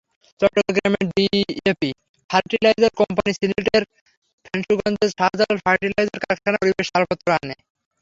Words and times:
চট্টগ্রামে 0.41 1.01
DAP 1.11 1.89
fertiliser 2.29 2.93
company, 2.99 3.31
সিলেটের 3.39 3.83
ফেঞ্চুগঞ্জের 4.45 5.09
শাহজালাল 5.13 5.57
ফার্টিলাইজার 5.65 6.19
কারখানার 6.25 6.61
পরিবেশ 6.61 6.87
ছাড়পত্র 6.91 7.27
আছে। 7.37 7.55